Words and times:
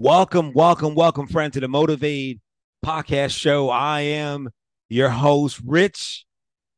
Welcome, 0.00 0.52
welcome, 0.52 0.94
welcome, 0.94 1.26
friend, 1.26 1.52
to 1.52 1.58
the 1.58 1.66
Motivate 1.66 2.38
Podcast 2.86 3.36
Show. 3.36 3.68
I 3.68 4.02
am 4.02 4.48
your 4.88 5.08
host, 5.08 5.60
Rich 5.66 6.24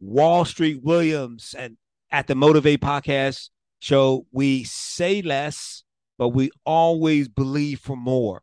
Wall 0.00 0.46
Street 0.46 0.82
Williams. 0.82 1.54
And 1.58 1.76
at 2.10 2.28
the 2.28 2.34
Motivate 2.34 2.80
Podcast 2.80 3.50
Show, 3.80 4.24
we 4.32 4.64
say 4.64 5.20
less, 5.20 5.84
but 6.16 6.30
we 6.30 6.50
always 6.64 7.28
believe 7.28 7.80
for 7.80 7.94
more. 7.94 8.40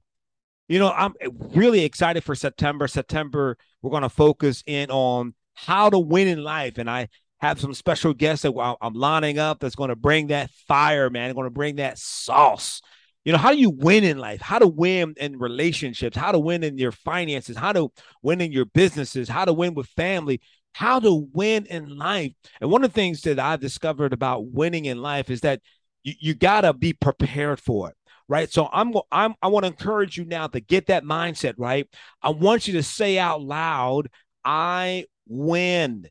You 0.67 0.77
know, 0.77 0.91
I'm 0.91 1.15
really 1.55 1.83
excited 1.83 2.23
for 2.23 2.35
September. 2.35 2.87
September, 2.87 3.57
we're 3.81 3.89
going 3.89 4.03
to 4.03 4.09
focus 4.09 4.61
in 4.67 4.91
on 4.91 5.33
how 5.55 5.89
to 5.89 5.97
win 5.97 6.27
in 6.27 6.43
life. 6.43 6.77
And 6.77 6.87
I 6.87 7.07
have 7.39 7.59
some 7.59 7.73
special 7.73 8.13
guests 8.13 8.43
that 8.43 8.77
I'm 8.79 8.93
lining 8.93 9.39
up 9.39 9.59
that's 9.59 9.75
going 9.75 9.89
to 9.89 9.95
bring 9.95 10.27
that 10.27 10.51
fire, 10.51 11.09
man, 11.09 11.33
going 11.33 11.47
to 11.47 11.49
bring 11.49 11.77
that 11.77 11.97
sauce 11.97 12.83
you 13.27 13.33
know 13.33 13.39
how 13.39 13.51
do 13.51 13.57
you 13.57 13.71
win 13.71 14.05
in 14.05 14.17
life? 14.17 14.39
How 14.39 14.57
to 14.57 14.69
win 14.69 15.13
in 15.17 15.37
relationships? 15.37 16.15
How 16.15 16.31
to 16.31 16.39
win 16.39 16.63
in 16.63 16.77
your 16.77 16.93
finances? 16.93 17.57
How 17.57 17.73
to 17.73 17.91
win 18.21 18.39
in 18.39 18.53
your 18.53 18.63
businesses? 18.63 19.27
How 19.27 19.43
to 19.43 19.51
win 19.51 19.73
with 19.73 19.87
family? 19.87 20.39
How 20.71 21.01
to 21.01 21.27
win 21.33 21.65
in 21.65 21.97
life? 21.97 22.31
And 22.61 22.71
one 22.71 22.85
of 22.85 22.93
the 22.93 22.95
things 22.95 23.23
that 23.23 23.37
i've 23.37 23.59
discovered 23.59 24.13
about 24.13 24.45
winning 24.45 24.85
in 24.85 25.01
life 25.01 25.29
is 25.29 25.41
that 25.41 25.59
you, 26.03 26.13
you 26.21 26.35
got 26.35 26.61
to 26.61 26.71
be 26.71 26.93
prepared 26.93 27.59
for 27.59 27.89
it 27.89 27.95
right? 28.29 28.49
So 28.49 28.69
i'm 28.71 28.93
i'm 29.11 29.35
i 29.41 29.47
want 29.47 29.65
to 29.65 29.71
encourage 29.71 30.17
you 30.17 30.23
now 30.23 30.47
to 30.47 30.61
get 30.61 30.87
that 30.87 31.03
mindset 31.03 31.55
right? 31.57 31.85
I 32.21 32.29
want 32.29 32.65
you 32.65 32.75
to 32.75 32.83
say 32.83 33.19
out 33.19 33.41
loud 33.41 34.09
i 34.45 35.03
win. 35.27 36.07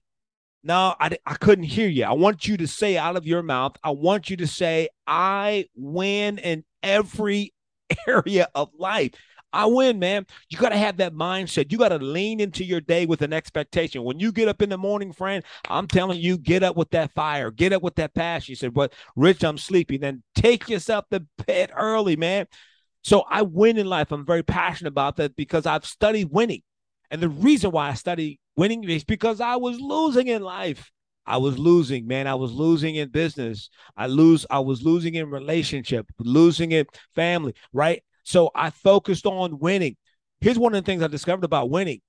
No, 0.63 0.95
I, 0.99 1.17
I 1.25 1.35
couldn't 1.35 1.65
hear 1.65 1.89
you. 1.89 2.05
I 2.05 2.13
want 2.13 2.49
you 2.49 2.57
to 2.57 2.67
say 2.67 2.99
out 2.99 3.17
of 3.17 3.25
your 3.25 3.43
mouth, 3.43 3.77
I 3.85 3.91
want 3.91 4.29
you 4.29 4.37
to 4.39 4.49
say, 4.49 4.89
I 5.07 5.67
win 5.77 6.39
in 6.39 6.65
every 6.87 7.53
area 8.09 8.49
of 8.55 8.71
life. 8.79 9.13
I 9.53 9.67
win, 9.67 9.99
man. 9.99 10.27
You 10.51 10.59
got 10.59 10.71
to 10.71 10.77
have 10.77 10.99
that 10.99 11.15
mindset. 11.15 11.73
You 11.73 11.79
got 11.79 11.89
to 11.89 11.99
lean 11.99 12.41
into 12.41 12.65
your 12.65 12.81
day 12.81 13.07
with 13.07 13.23
an 13.23 13.33
expectation. 13.33 14.03
When 14.03 14.21
you 14.21 14.33
get 14.33 14.49
up 14.49 14.61
in 14.61 14.69
the 14.69 14.77
morning, 14.77 15.13
friend, 15.13 15.43
I'm 15.69 15.87
telling 15.87 16.21
you, 16.21 16.37
get 16.37 16.63
up 16.63 16.77
with 16.77 16.91
that 16.91 17.13
fire, 17.15 17.51
get 17.51 17.73
up 17.73 17.83
with 17.83 17.95
that 17.95 18.13
passion. 18.13 18.53
You 18.53 18.57
said, 18.57 18.75
But 18.75 18.93
Rich, 19.15 19.45
I'm 19.45 19.57
sleepy. 19.57 19.97
Then 19.97 20.23
take 20.35 20.69
yourself 20.69 21.07
to 21.11 21.25
bed 21.47 21.73
early, 21.77 22.17
man. 22.17 22.47
So 23.03 23.25
I 23.31 23.43
win 23.43 23.79
in 23.79 23.87
life. 23.87 24.13
I'm 24.13 24.27
very 24.27 24.43
passionate 24.43 24.89
about 24.89 25.17
that 25.17 25.37
because 25.37 25.65
I've 25.65 25.87
studied 25.87 26.29
winning. 26.31 26.63
And 27.11 27.23
the 27.23 27.29
reason 27.29 27.71
why 27.71 27.89
I 27.89 27.95
study 27.95 28.41
winning 28.57 28.85
is 28.85 29.05
because 29.05 29.41
I 29.41 29.57
was 29.57 29.81
losing 29.81 30.27
in 30.27 30.43
life. 30.43 30.91
I 31.27 31.39
was 31.39 31.59
losing, 31.59 32.07
man. 32.07 32.27
I 32.27 32.35
was 32.35 32.53
losing 32.53 32.97
in 32.97 33.09
business. 33.09 33.69
I 33.97 34.07
lose. 34.07 34.47
I 34.51 34.61
was 34.61 34.83
losing 34.83 35.15
in 35.15 35.31
relationship, 35.31 36.07
losing 36.19 36.73
in 36.73 36.87
family, 37.15 37.55
right? 37.73 38.03
So 38.23 38.51
I 38.55 38.71
focused 38.71 39.27
on 39.27 39.59
winning. 39.59 39.97
Here's 40.41 40.59
one 40.59 40.75
of 40.75 40.85
the 40.85 40.87
things 40.87 41.03
I 41.03 41.09
discovered 41.09 41.45
about 41.45 41.71
winning. 41.71 42.01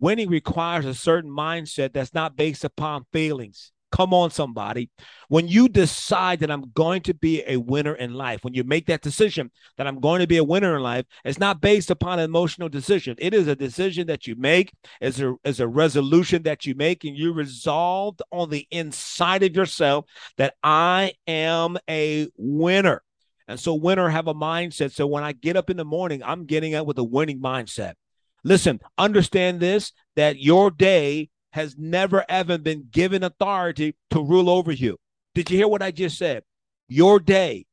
Winning 0.00 0.28
requires 0.28 0.86
a 0.86 0.94
certain 0.94 1.30
mindset 1.30 1.92
that's 1.92 2.14
not 2.14 2.36
based 2.36 2.64
upon 2.64 3.04
feelings. 3.12 3.72
Come 3.94 4.12
on, 4.12 4.32
somebody. 4.32 4.90
When 5.28 5.46
you 5.46 5.68
decide 5.68 6.40
that 6.40 6.50
I'm 6.50 6.72
going 6.74 7.02
to 7.02 7.14
be 7.14 7.44
a 7.46 7.58
winner 7.58 7.94
in 7.94 8.12
life, 8.12 8.42
when 8.42 8.52
you 8.52 8.64
make 8.64 8.86
that 8.86 9.02
decision 9.02 9.52
that 9.76 9.86
I'm 9.86 10.00
going 10.00 10.18
to 10.18 10.26
be 10.26 10.38
a 10.38 10.42
winner 10.42 10.74
in 10.74 10.82
life, 10.82 11.06
it's 11.24 11.38
not 11.38 11.60
based 11.60 11.92
upon 11.92 12.18
an 12.18 12.24
emotional 12.24 12.68
decision. 12.68 13.14
It 13.18 13.34
is 13.34 13.46
a 13.46 13.54
decision 13.54 14.08
that 14.08 14.26
you 14.26 14.34
make, 14.34 14.72
as 15.00 15.20
a, 15.20 15.36
is 15.44 15.60
a 15.60 15.68
resolution 15.68 16.42
that 16.42 16.66
you 16.66 16.74
make, 16.74 17.04
and 17.04 17.16
you 17.16 17.32
resolved 17.32 18.20
on 18.32 18.50
the 18.50 18.66
inside 18.72 19.44
of 19.44 19.54
yourself 19.54 20.06
that 20.38 20.54
I 20.64 21.12
am 21.28 21.78
a 21.88 22.26
winner. 22.36 23.00
And 23.46 23.60
so, 23.60 23.74
winner 23.74 24.08
have 24.08 24.26
a 24.26 24.34
mindset. 24.34 24.90
So, 24.90 25.06
when 25.06 25.22
I 25.22 25.30
get 25.30 25.56
up 25.56 25.70
in 25.70 25.76
the 25.76 25.84
morning, 25.84 26.20
I'm 26.24 26.46
getting 26.46 26.74
up 26.74 26.84
with 26.84 26.98
a 26.98 27.04
winning 27.04 27.40
mindset. 27.40 27.94
Listen, 28.42 28.80
understand 28.98 29.60
this 29.60 29.92
that 30.16 30.40
your 30.40 30.72
day 30.72 31.30
has 31.54 31.76
never 31.78 32.24
ever 32.28 32.58
been 32.58 32.88
given 32.90 33.22
authority 33.22 33.94
to 34.10 34.20
rule 34.20 34.50
over 34.50 34.72
you. 34.72 34.98
Did 35.36 35.50
you 35.50 35.56
hear 35.56 35.68
what 35.68 35.82
I 35.82 35.92
just 35.92 36.18
said? 36.18 36.42
Your 36.88 37.20
day, 37.20 37.66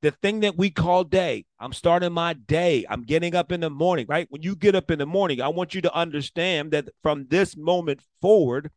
the 0.00 0.12
thing 0.12 0.40
that 0.40 0.56
we 0.56 0.70
call 0.70 1.04
day. 1.04 1.44
I'm 1.60 1.74
starting 1.74 2.14
my 2.14 2.32
day. 2.32 2.86
I'm 2.88 3.02
getting 3.02 3.34
up 3.34 3.52
in 3.52 3.60
the 3.60 3.68
morning, 3.68 4.06
right? 4.08 4.26
When 4.30 4.42
you 4.42 4.56
get 4.56 4.74
up 4.74 4.90
in 4.90 4.98
the 4.98 5.04
morning, 5.04 5.42
I 5.42 5.48
want 5.48 5.74
you 5.74 5.82
to 5.82 5.94
understand 5.94 6.70
that 6.70 6.88
from 7.02 7.26
this 7.28 7.54
moment 7.54 8.00
forward, 8.22 8.70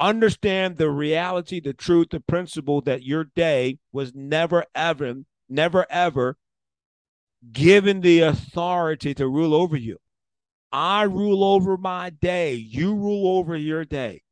understand 0.00 0.76
the 0.76 0.90
reality, 0.90 1.60
the 1.60 1.72
truth, 1.72 2.08
the 2.10 2.18
principle 2.18 2.80
that 2.80 3.04
your 3.04 3.22
day 3.22 3.78
was 3.92 4.12
never 4.12 4.64
ever, 4.74 5.14
never 5.48 5.86
ever 5.88 6.36
given 7.52 8.00
the 8.00 8.22
authority 8.22 9.14
to 9.14 9.28
rule 9.28 9.54
over 9.54 9.76
you. 9.76 9.98
I 10.74 11.04
rule 11.04 11.44
over 11.44 11.76
my 11.76 12.10
day. 12.10 12.54
You 12.54 12.96
rule 12.96 13.38
over 13.38 13.56
your 13.56 13.84
day. 13.84 14.22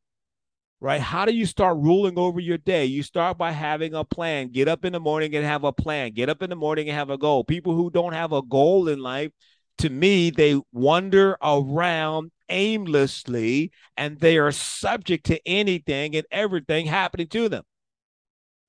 Right? 0.80 1.00
How 1.00 1.24
do 1.24 1.32
you 1.32 1.46
start 1.46 1.76
ruling 1.76 2.18
over 2.18 2.40
your 2.40 2.58
day? 2.58 2.84
You 2.86 3.04
start 3.04 3.38
by 3.38 3.52
having 3.52 3.94
a 3.94 4.02
plan. 4.02 4.48
Get 4.48 4.66
up 4.66 4.84
in 4.84 4.92
the 4.92 4.98
morning 4.98 5.36
and 5.36 5.46
have 5.46 5.62
a 5.62 5.72
plan. 5.72 6.10
Get 6.10 6.28
up 6.28 6.42
in 6.42 6.50
the 6.50 6.56
morning 6.56 6.88
and 6.88 6.98
have 6.98 7.10
a 7.10 7.16
goal. 7.16 7.44
People 7.44 7.76
who 7.76 7.90
don't 7.90 8.12
have 8.12 8.32
a 8.32 8.42
goal 8.42 8.88
in 8.88 8.98
life, 8.98 9.30
to 9.78 9.88
me, 9.88 10.30
they 10.30 10.60
wander 10.72 11.36
around 11.40 12.32
aimlessly 12.48 13.70
and 13.96 14.18
they 14.18 14.36
are 14.36 14.50
subject 14.50 15.26
to 15.26 15.40
anything 15.46 16.16
and 16.16 16.26
everything 16.32 16.86
happening 16.86 17.28
to 17.28 17.48
them. 17.48 17.62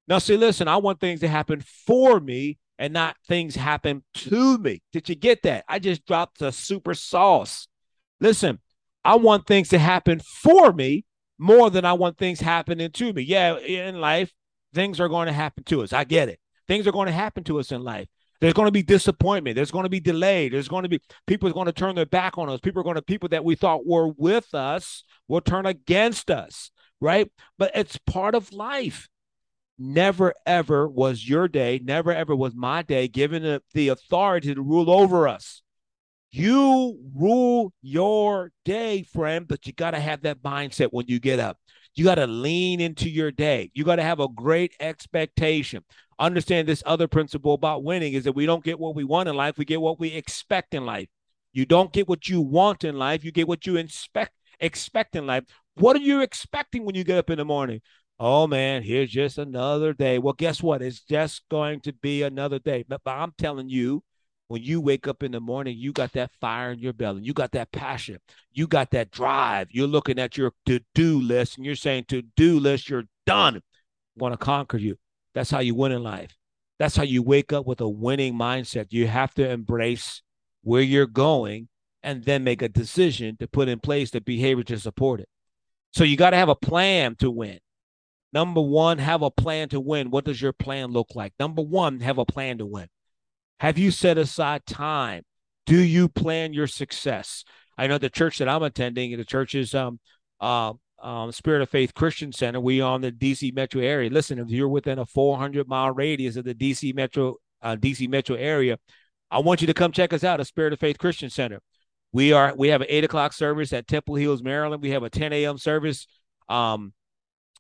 Now, 0.08 0.20
see, 0.20 0.38
listen, 0.38 0.68
I 0.68 0.78
want 0.78 1.00
things 1.00 1.22
to 1.22 1.28
happen 1.28 1.64
for 1.88 2.20
me 2.20 2.60
and 2.78 2.94
not 2.94 3.16
things 3.28 3.56
happen 3.56 4.04
to 4.14 4.58
me. 4.58 4.82
Did 4.92 5.10
you 5.10 5.16
get 5.16 5.44
that? 5.44 5.66
I 5.68 5.80
just 5.80 6.06
dropped 6.06 6.42
a 6.42 6.52
super 6.52 6.94
sauce. 6.94 7.68
Listen, 8.20 8.60
I 9.04 9.16
want 9.16 9.48
things 9.48 9.70
to 9.70 9.80
happen 9.80 10.20
for 10.20 10.72
me 10.74 11.06
more 11.38 11.70
than 11.70 11.86
I 11.86 11.94
want 11.94 12.18
things 12.18 12.40
happening 12.40 12.92
to 12.92 13.14
me. 13.14 13.24
Yeah, 13.24 13.58
in 13.58 14.00
life, 14.00 14.32
things 14.74 15.00
are 15.00 15.10
going 15.10 15.28
to 15.28 15.34
happen 15.34 15.64
to 15.66 15.84
us. 15.84 15.94
I 15.94 16.04
get 16.04 16.30
it. 16.30 16.40
Things 16.68 16.88
are 16.88 16.92
going 16.92 17.08
to 17.08 17.14
happen 17.14 17.44
to 17.46 17.60
us 17.60 17.72
in 17.72 17.84
life. 17.84 18.08
There's 18.40 18.54
going 18.54 18.68
to 18.68 18.72
be 18.72 18.84
disappointment. 18.84 19.56
There's 19.56 19.72
going 19.72 19.84
to 19.84 19.90
be 19.90 20.00
delay. 20.00 20.50
There's 20.50 20.68
going 20.68 20.84
to 20.84 20.90
be 20.90 21.00
people 21.28 21.48
are 21.48 21.54
going 21.54 21.68
to 21.68 21.72
turn 21.72 21.96
their 21.96 22.06
back 22.06 22.38
on 22.38 22.50
us. 22.50 22.60
People 22.60 22.82
are 22.82 22.84
going 22.84 22.96
to 22.96 23.02
people 23.02 23.30
that 23.30 23.46
we 23.46 23.56
thought 23.56 23.86
were 23.86 24.10
with 24.10 24.54
us 24.54 25.04
will 25.28 25.42
turn 25.42 25.66
against 25.66 26.30
us, 26.30 26.72
right? 27.00 27.32
But 27.58 27.72
it's 27.74 27.98
part 28.06 28.36
of 28.36 28.52
life 28.52 29.08
never 29.78 30.34
ever 30.46 30.88
was 30.88 31.28
your 31.28 31.48
day, 31.48 31.80
never 31.84 32.12
ever 32.14 32.36
was 32.36 32.56
my 32.56 32.82
day 32.82 33.08
given 33.08 33.44
the, 33.44 33.62
the 33.74 33.90
authority 33.90 34.54
to 34.54 34.62
rule 34.62 34.90
over 34.90 35.28
us. 35.28 35.62
You 36.32 37.00
rule 37.16 37.74
your 37.82 38.52
day, 38.66 39.04
friend, 39.04 39.48
but 39.48 39.68
you 39.68 39.74
got 39.74 39.92
to 39.92 40.00
have 40.00 40.22
that 40.22 40.42
mindset 40.42 40.88
when 40.92 41.06
you 41.08 41.20
get 41.20 41.40
up. 41.40 41.60
You 41.96 42.06
got 42.06 42.16
to 42.16 42.26
lean 42.26 42.82
into 42.82 43.08
your 43.08 43.32
day. 43.32 43.70
You 43.74 43.84
got 43.84 43.98
to 43.98 44.04
have 44.04 44.20
a 44.20 44.28
great 44.28 44.76
expectation. 44.80 45.84
Understand 46.18 46.68
this 46.68 46.82
other 46.86 47.08
principle 47.08 47.54
about 47.54 47.84
winning 47.84 48.14
is 48.14 48.24
that 48.24 48.34
we 48.34 48.48
don't 48.48 48.64
get 48.64 48.80
what 48.80 48.96
we 48.96 49.04
want 49.04 49.30
in 49.30 49.36
life, 49.36 49.58
we 49.58 49.66
get 49.66 49.82
what 49.82 50.00
we 50.00 50.10
expect 50.10 50.74
in 50.74 50.86
life. 50.86 51.08
You 51.52 51.66
don't 51.66 51.94
get 51.94 52.08
what 52.08 52.28
you 52.28 52.42
want 52.42 52.84
in 52.84 52.98
life, 52.98 53.24
you 53.24 53.32
get 53.32 53.48
what 53.48 53.68
you 53.68 53.78
expect 53.78 54.34
expect 54.60 55.16
in 55.16 55.28
life. 55.28 55.44
What 55.76 55.96
are 55.96 56.02
you 56.02 56.22
expecting 56.22 56.86
when 56.86 56.96
you 56.96 57.04
get 57.04 57.18
up 57.18 57.30
in 57.30 57.38
the 57.38 57.46
morning? 57.46 57.82
Oh 58.24 58.48
man, 58.48 58.84
here's 58.84 59.10
just 59.10 59.38
another 59.38 59.92
day. 59.92 60.18
Well, 60.18 60.34
guess 60.34 60.64
what? 60.64 60.82
It's 60.82 61.02
just 61.02 61.44
going 61.52 61.82
to 61.82 61.92
be 61.92 62.24
another 62.24 62.58
day. 62.58 62.86
But, 62.88 63.02
but, 63.04 63.12
I'm 63.12 63.34
telling 63.38 63.68
you, 63.68 64.02
when 64.48 64.64
you 64.64 64.80
wake 64.80 65.10
up 65.10 65.24
in 65.24 65.34
the 65.34 65.42
morning, 65.42 65.78
you 65.78 65.92
got 65.92 66.14
that 66.14 66.32
fire 66.40 66.72
in 66.72 66.80
your 66.80 66.94
belly. 66.94 67.22
You 67.24 67.34
got 67.34 67.52
that 67.52 67.74
passion. 67.74 68.20
You 68.54 68.66
got 68.66 68.92
that 68.92 69.12
drive. 69.12 69.68
You're 69.72 69.88
looking 69.88 70.20
at 70.20 70.38
your 70.38 70.54
to 70.68 70.80
do 70.96 71.20
list 71.20 71.58
and 71.58 71.66
you're 71.66 71.76
saying, 71.76 72.06
to 72.10 72.22
do 72.38 72.62
list, 72.62 72.90
you're 72.90 73.04
done. 73.26 73.58
I 73.58 73.60
want 74.16 74.32
to 74.32 74.38
conquer 74.38 74.78
you. 74.78 74.96
That's 75.36 75.52
how 75.52 75.60
you 75.60 75.76
win 75.76 75.92
in 75.92 76.02
life. 76.02 76.34
That's 76.80 76.96
how 76.96 77.04
you 77.04 77.24
wake 77.24 77.52
up 77.52 77.66
with 77.66 77.82
a 77.82 77.90
winning 77.90 78.36
mindset. 78.36 78.88
You 78.92 79.08
have 79.08 79.34
to 79.34 79.50
embrace 79.50 80.22
where 80.62 80.82
you're 80.82 81.08
going 81.08 81.68
and 82.02 82.24
then 82.24 82.46
make 82.46 82.62
a 82.62 82.70
decision 82.70 83.36
to 83.38 83.48
put 83.50 83.68
in 83.68 83.80
place 83.82 84.12
the 84.12 84.22
behavior 84.22 84.64
to 84.64 84.80
support 84.80 85.20
it. 85.20 85.28
So 85.92 86.06
you 86.06 86.16
got 86.16 86.30
to 86.30 86.38
have 86.38 86.50
a 86.50 86.56
plan 86.56 87.16
to 87.18 87.30
win. 87.30 87.60
Number 88.34 88.62
one, 88.62 88.98
have 88.98 89.22
a 89.22 89.30
plan 89.30 89.70
to 89.70 89.80
win. 89.80 90.10
What 90.10 90.26
does 90.26 90.42
your 90.42 90.54
plan 90.54 90.92
look 90.92 91.10
like? 91.16 91.34
Number 91.40 91.62
one, 91.62 92.00
have 92.00 92.18
a 92.18 92.26
plan 92.26 92.58
to 92.58 92.66
win. 92.66 92.88
Have 93.60 93.78
you 93.78 93.92
set 93.92 94.18
aside 94.18 94.66
time? 94.66 95.24
Do 95.66 95.78
you 95.78 96.10
plan 96.10 96.52
your 96.52 96.68
success? 96.68 97.44
I 97.78 97.88
know 97.88 97.98
the 97.98 98.10
church 98.10 98.40
that 98.40 98.50
I'm 98.50 98.64
attending, 98.64 99.16
the 99.16 99.24
church 99.24 99.56
is 99.56 99.74
um, 99.76 100.00
uh, 100.42 100.74
um, 101.02 101.32
Spirit 101.32 101.62
of 101.62 101.70
Faith 101.70 101.94
Christian 101.94 102.32
Center. 102.32 102.60
We 102.60 102.82
are 102.82 102.92
on 102.92 103.02
the 103.02 103.12
DC 103.12 103.54
metro 103.54 103.82
area. 103.82 104.10
Listen, 104.10 104.40
if 104.40 104.50
you're 104.50 104.68
within 104.68 105.00
a 105.00 105.06
400 105.06 105.68
mile 105.68 105.92
radius 105.92 106.36
of 106.36 106.46
the 106.46 106.56
DC 106.56 106.96
metro 106.96 107.36
uh, 107.62 107.76
DC 107.76 108.10
metro 108.10 108.36
area, 108.36 108.78
I 109.32 109.40
want 109.40 109.62
you 109.62 109.68
to 109.68 109.74
come 109.74 109.92
check 109.92 110.12
us 110.12 110.24
out 110.24 110.40
at 110.40 110.48
Spirit 110.48 110.74
of 110.74 110.80
Faith 110.80 110.98
Christian 110.98 111.30
Center. 111.30 111.60
We 112.12 112.34
are 112.34 112.54
we 112.56 112.70
have 112.70 112.82
an 112.82 112.88
eight 112.90 113.04
o'clock 113.04 113.34
service 113.34 113.74
at 113.74 113.88
Temple 113.88 114.16
Hills, 114.16 114.44
Maryland. 114.44 114.82
We 114.82 114.92
have 114.92 115.04
a 115.04 115.10
10 115.10 115.34
a.m. 115.34 115.58
service 115.58 116.08
um, 116.50 116.94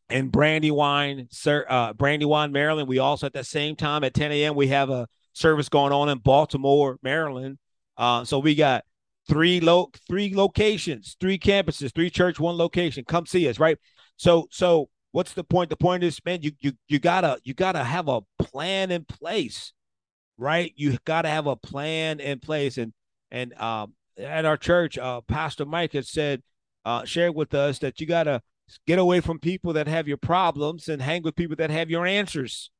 in 0.10 0.30
Brandywine, 0.30 1.28
sir, 1.32 1.66
uh, 1.70 1.94
Brandywine, 1.94 2.52
Maryland. 2.52 2.88
We 2.88 3.00
also 3.00 3.26
at 3.26 3.34
the 3.34 3.44
same 3.44 3.76
time 3.76 4.04
at 4.04 4.14
10 4.14 4.32
a.m. 4.32 4.56
we 4.56 4.68
have 4.68 4.90
a 4.90 5.08
service 5.34 5.70
going 5.70 5.92
on 5.92 6.10
in 6.10 6.20
Baltimore, 6.20 6.98
Maryland. 7.02 7.58
Uh, 7.98 8.24
so 8.24 8.40
we 8.40 8.56
got 8.56 8.84
three 9.28 9.60
lo- 9.60 9.92
three 10.08 10.36
locations, 10.36 11.16
three 11.20 11.38
campuses, 11.38 11.94
three 11.94 12.10
church, 12.10 12.40
one 12.40 12.58
location. 12.58 13.04
Come 13.06 13.26
see 13.26 13.48
us, 13.48 13.60
right? 13.60 13.78
So 14.18 14.48
so 14.52 14.90
what's 15.12 15.34
the 15.34 15.44
point? 15.44 15.70
The 15.70 15.78
point 15.78 16.04
is, 16.04 16.20
man, 16.26 16.42
you 16.42 16.52
you 16.60 16.74
you 16.88 17.00
gotta 17.00 17.40
you 17.44 17.54
gotta 17.54 17.84
have 17.84 18.08
a 18.08 18.22
plan 18.40 18.92
in 18.92 19.06
place, 19.06 19.74
right? 20.38 20.74
You 20.76 20.98
gotta 21.06 21.30
have 21.30 21.48
a 21.48 21.56
plan 21.56 22.20
in 22.20 22.40
place. 22.40 22.78
And 22.78 22.94
and 23.32 23.54
um 23.60 23.94
at 24.18 24.46
our 24.46 24.58
church, 24.58 24.98
uh 24.98 25.22
Pastor 25.22 25.66
Mike 25.66 25.94
has 25.94 26.10
said, 26.10 26.44
uh, 26.86 27.06
shared 27.06 27.36
with 27.36 27.54
us 27.54 27.80
that 27.80 28.00
you 28.00 28.08
gotta 28.08 28.42
get 28.88 29.00
away 29.00 29.19
from 29.19 29.39
people 29.39 29.74
that 29.74 29.88
have 29.88 30.07
your 30.07 30.18
problems 30.18 30.88
and 30.88 31.01
hang 31.01 31.24
with 31.24 31.36
people 31.36 31.56
that 31.57 31.69
have 31.69 31.89
your 31.89 32.06
answers. 32.06 32.71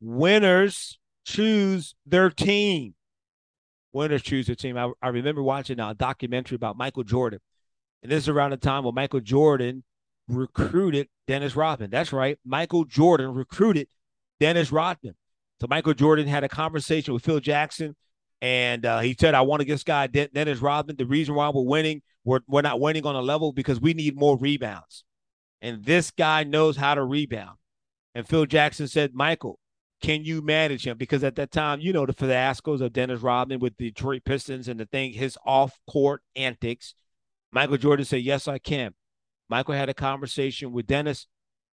Winners 0.00 0.98
choose 1.24 1.94
their 2.06 2.30
team. 2.30 2.94
Winners 3.92 4.22
choose 4.22 4.46
their 4.46 4.56
team. 4.56 4.76
I, 4.76 4.90
I 5.02 5.08
remember 5.08 5.42
watching 5.42 5.80
a 5.80 5.94
documentary 5.94 6.56
about 6.56 6.76
Michael 6.76 7.04
Jordan. 7.04 7.40
And 8.02 8.10
this 8.10 8.24
is 8.24 8.28
around 8.28 8.50
the 8.50 8.56
time 8.56 8.84
when 8.84 8.94
Michael 8.94 9.20
Jordan 9.20 9.84
recruited 10.28 11.08
Dennis 11.26 11.56
Rodman. 11.56 11.90
That's 11.90 12.12
right. 12.12 12.38
Michael 12.44 12.84
Jordan 12.84 13.34
recruited 13.34 13.88
Dennis 14.38 14.72
Rodman. 14.72 15.14
So 15.60 15.66
Michael 15.68 15.94
Jordan 15.94 16.26
had 16.26 16.44
a 16.44 16.48
conversation 16.48 17.12
with 17.12 17.24
Phil 17.24 17.40
Jackson, 17.40 17.94
and 18.40 18.86
uh, 18.86 19.00
he 19.00 19.14
said, 19.18 19.34
"I 19.34 19.42
want 19.42 19.60
to 19.60 19.66
get 19.66 19.74
this 19.74 19.84
guy 19.84 20.06
Dennis 20.06 20.60
Rodman. 20.60 20.96
The 20.96 21.04
reason 21.04 21.34
why 21.34 21.50
we're 21.50 21.62
winning, 21.62 22.00
we're 22.24 22.40
we're 22.46 22.62
not 22.62 22.80
winning 22.80 23.04
on 23.04 23.14
a 23.14 23.20
level 23.20 23.52
because 23.52 23.78
we 23.78 23.92
need 23.92 24.16
more 24.16 24.38
rebounds, 24.38 25.04
and 25.62 25.84
this 25.84 26.10
guy 26.10 26.44
knows 26.44 26.76
how 26.76 26.94
to 26.94 27.04
rebound." 27.04 27.58
And 28.14 28.26
Phil 28.26 28.46
Jackson 28.46 28.88
said, 28.88 29.14
"Michael, 29.14 29.58
can 30.00 30.24
you 30.24 30.40
manage 30.40 30.86
him? 30.86 30.96
Because 30.96 31.22
at 31.22 31.36
that 31.36 31.50
time, 31.50 31.80
you 31.80 31.92
know, 31.92 32.06
the 32.06 32.14
fiascos 32.14 32.80
of 32.80 32.92
Dennis 32.92 33.20
Rodman 33.20 33.60
with 33.60 33.76
the 33.76 33.90
Detroit 33.90 34.24
Pistons 34.24 34.68
and 34.68 34.80
the 34.80 34.86
thing, 34.86 35.12
his 35.12 35.36
off 35.44 35.78
court 35.86 36.22
antics. 36.34 36.94
Michael 37.52 37.76
Jordan 37.76 38.04
said, 38.04 38.22
Yes, 38.22 38.48
I 38.48 38.58
can. 38.58 38.94
Michael 39.48 39.74
had 39.74 39.88
a 39.88 39.94
conversation 39.94 40.72
with 40.72 40.86
Dennis. 40.86 41.26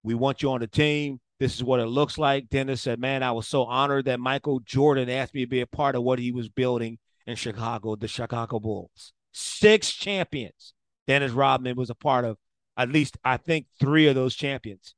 We 0.03 0.15
want 0.15 0.41
you 0.41 0.51
on 0.51 0.59
the 0.59 0.67
team. 0.67 1.19
This 1.39 1.55
is 1.55 1.63
what 1.63 1.79
it 1.79 1.85
looks 1.85 2.17
like. 2.17 2.49
Dennis 2.49 2.81
said, 2.81 2.99
Man, 2.99 3.23
I 3.23 3.31
was 3.31 3.47
so 3.47 3.63
honored 3.63 4.05
that 4.05 4.19
Michael 4.19 4.59
Jordan 4.59 5.09
asked 5.09 5.33
me 5.33 5.41
to 5.41 5.49
be 5.49 5.61
a 5.61 5.67
part 5.67 5.95
of 5.95 6.03
what 6.03 6.19
he 6.19 6.31
was 6.31 6.49
building 6.49 6.97
in 7.25 7.35
Chicago, 7.35 7.95
the 7.95 8.07
Chicago 8.07 8.59
Bulls. 8.59 9.13
Six 9.31 9.93
champions. 9.93 10.73
Dennis 11.05 11.31
Rodman 11.31 11.77
was 11.77 11.89
a 11.89 11.95
part 11.95 12.25
of 12.25 12.37
at 12.77 12.89
least, 12.89 13.17
I 13.23 13.37
think, 13.37 13.65
three 13.79 14.07
of 14.07 14.15
those 14.15 14.35
champions, 14.35 14.93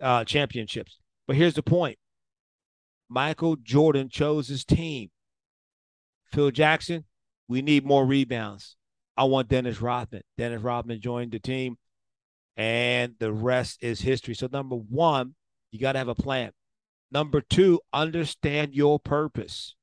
uh, 0.00 0.24
championships. 0.24 0.98
But 1.26 1.36
here's 1.36 1.54
the 1.54 1.62
point 1.62 1.98
Michael 3.08 3.56
Jordan 3.56 4.08
chose 4.08 4.48
his 4.48 4.64
team. 4.64 5.10
Phil 6.32 6.50
Jackson, 6.50 7.04
we 7.48 7.60
need 7.62 7.84
more 7.84 8.06
rebounds. 8.06 8.76
I 9.16 9.24
want 9.24 9.48
Dennis 9.48 9.80
Rodman. 9.80 10.22
Dennis 10.38 10.62
Rodman 10.62 11.00
joined 11.00 11.32
the 11.32 11.38
team, 11.38 11.76
and 12.56 13.14
the 13.18 13.32
rest 13.32 13.78
is 13.82 14.00
history. 14.00 14.34
So, 14.34 14.48
number 14.50 14.76
one, 14.76 15.34
you 15.70 15.80
got 15.80 15.92
to 15.92 15.98
have 15.98 16.08
a 16.08 16.14
plan. 16.14 16.52
Number 17.10 17.40
two, 17.40 17.80
understand 17.92 18.74
your 18.74 18.98
purpose. 18.98 19.76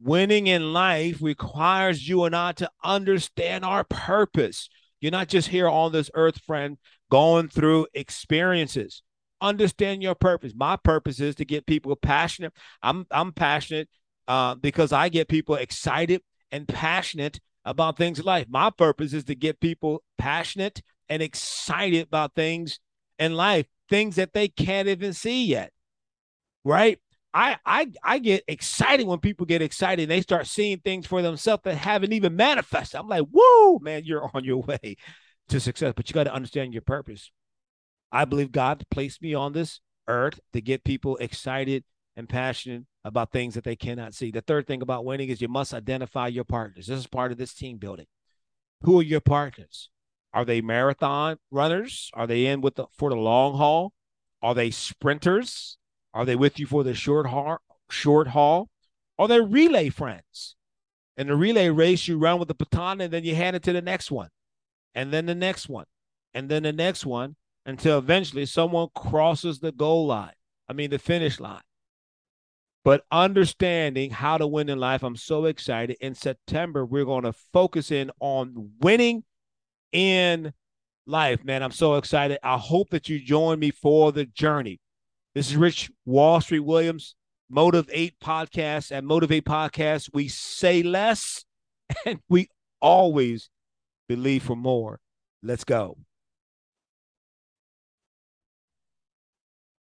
Winning 0.00 0.46
in 0.46 0.74
life 0.74 1.22
requires 1.22 2.06
you 2.06 2.24
and 2.24 2.36
I 2.36 2.52
to 2.52 2.70
understand 2.82 3.64
our 3.64 3.84
purpose. 3.84 4.68
You're 5.04 5.10
not 5.10 5.28
just 5.28 5.48
here 5.48 5.68
on 5.68 5.92
this 5.92 6.10
earth, 6.14 6.40
friend, 6.46 6.78
going 7.10 7.48
through 7.48 7.88
experiences 7.92 9.02
understand 9.44 10.02
your 10.02 10.14
purpose. 10.14 10.52
My 10.56 10.76
purpose 10.76 11.20
is 11.20 11.34
to 11.34 11.44
get 11.44 11.66
people 11.66 11.94
passionate. 11.96 12.54
I'm 12.82 13.06
I'm 13.10 13.32
passionate 13.32 13.90
uh, 14.26 14.54
because 14.54 14.92
I 14.92 15.10
get 15.10 15.28
people 15.28 15.56
excited 15.56 16.22
and 16.50 16.66
passionate 16.66 17.38
about 17.64 17.98
things 17.98 18.18
in 18.18 18.24
life. 18.24 18.46
My 18.48 18.70
purpose 18.70 19.12
is 19.12 19.24
to 19.24 19.34
get 19.34 19.60
people 19.60 20.02
passionate 20.16 20.80
and 21.10 21.22
excited 21.22 22.06
about 22.06 22.34
things 22.34 22.80
in 23.18 23.34
life, 23.34 23.66
things 23.90 24.16
that 24.16 24.32
they 24.32 24.48
can't 24.48 24.88
even 24.88 25.12
see 25.12 25.44
yet. 25.44 25.72
Right? 26.64 26.98
I 27.34 27.58
I 27.66 27.88
I 28.02 28.18
get 28.18 28.44
excited 28.46 29.06
when 29.06 29.18
people 29.18 29.44
get 29.44 29.60
excited 29.60 30.02
and 30.04 30.10
they 30.10 30.20
start 30.20 30.46
seeing 30.46 30.78
things 30.78 31.06
for 31.06 31.20
themselves 31.20 31.64
that 31.64 31.74
haven't 31.74 32.12
even 32.12 32.36
manifested. 32.36 33.00
I'm 33.00 33.08
like, 33.08 33.26
whoa, 33.30 33.80
man, 33.80 34.04
you're 34.04 34.30
on 34.34 34.44
your 34.44 34.62
way 34.62 34.96
to 35.48 35.60
success. 35.60 35.92
But 35.96 36.08
you 36.08 36.14
got 36.14 36.24
to 36.24 36.32
understand 36.32 36.72
your 36.72 36.82
purpose. 36.82 37.32
I 38.12 38.24
believe 38.24 38.52
God 38.52 38.84
placed 38.90 39.20
me 39.20 39.34
on 39.34 39.52
this 39.52 39.80
earth 40.06 40.38
to 40.52 40.60
get 40.60 40.84
people 40.84 41.16
excited 41.16 41.82
and 42.16 42.28
passionate 42.28 42.84
about 43.04 43.32
things 43.32 43.54
that 43.54 43.64
they 43.64 43.74
cannot 43.74 44.14
see. 44.14 44.30
The 44.30 44.40
third 44.40 44.68
thing 44.68 44.80
about 44.80 45.04
winning 45.04 45.28
is 45.28 45.42
you 45.42 45.48
must 45.48 45.74
identify 45.74 46.28
your 46.28 46.44
partners. 46.44 46.86
This 46.86 47.00
is 47.00 47.08
part 47.08 47.32
of 47.32 47.38
this 47.38 47.52
team 47.52 47.78
building. 47.78 48.06
Who 48.82 49.00
are 49.00 49.02
your 49.02 49.20
partners? 49.20 49.90
Are 50.32 50.44
they 50.44 50.60
marathon 50.60 51.38
runners? 51.50 52.10
Are 52.14 52.28
they 52.28 52.46
in 52.46 52.60
with 52.60 52.76
the 52.76 52.86
for 52.96 53.10
the 53.10 53.16
long 53.16 53.56
haul? 53.56 53.92
Are 54.40 54.54
they 54.54 54.70
sprinters? 54.70 55.78
Are 56.14 56.24
they 56.24 56.36
with 56.36 56.58
you 56.58 56.66
for 56.66 56.84
the 56.84 56.94
short 56.94 57.26
haul? 57.26 57.58
Short 57.90 58.28
haul? 58.28 58.70
Are 59.18 59.28
they 59.28 59.40
relay 59.40 59.90
friends? 59.90 60.56
In 61.16 61.26
the 61.26 61.36
relay 61.36 61.68
race, 61.68 62.08
you 62.08 62.18
run 62.18 62.38
with 62.38 62.48
the 62.48 62.54
baton 62.54 63.00
and 63.00 63.12
then 63.12 63.24
you 63.24 63.34
hand 63.34 63.56
it 63.56 63.62
to 63.64 63.72
the 63.72 63.82
next 63.82 64.10
one, 64.10 64.30
and 64.94 65.12
then 65.12 65.26
the 65.26 65.34
next 65.34 65.68
one, 65.68 65.86
and 66.32 66.48
then 66.48 66.62
the 66.62 66.72
next 66.72 67.04
one, 67.04 67.36
until 67.66 67.98
eventually 67.98 68.46
someone 68.46 68.88
crosses 68.94 69.60
the 69.60 69.72
goal 69.72 70.06
line. 70.06 70.32
I 70.68 70.72
mean, 70.72 70.90
the 70.90 70.98
finish 70.98 71.38
line. 71.38 71.60
But 72.84 73.04
understanding 73.10 74.10
how 74.10 74.38
to 74.38 74.46
win 74.46 74.68
in 74.68 74.78
life, 74.78 75.02
I'm 75.02 75.16
so 75.16 75.46
excited. 75.46 75.96
In 76.00 76.14
September, 76.14 76.84
we're 76.84 77.04
going 77.04 77.24
to 77.24 77.32
focus 77.32 77.90
in 77.90 78.10
on 78.20 78.72
winning 78.80 79.24
in 79.92 80.52
life, 81.06 81.44
man. 81.44 81.62
I'm 81.62 81.70
so 81.70 81.94
excited. 81.94 82.38
I 82.42 82.58
hope 82.58 82.90
that 82.90 83.08
you 83.08 83.20
join 83.20 83.58
me 83.58 83.70
for 83.70 84.12
the 84.12 84.26
journey. 84.26 84.80
This 85.34 85.50
is 85.50 85.56
Rich 85.56 85.90
Wall 86.06 86.40
Street 86.40 86.60
Williams, 86.60 87.16
Motivate 87.50 88.20
Podcast. 88.20 88.92
At 88.92 89.02
Motivate 89.02 89.44
Podcast, 89.44 90.10
we 90.14 90.28
say 90.28 90.80
less 90.84 91.44
and 92.06 92.20
we 92.28 92.48
always 92.80 93.50
believe 94.08 94.44
for 94.44 94.54
more. 94.54 95.00
Let's 95.42 95.64
go. 95.64 95.96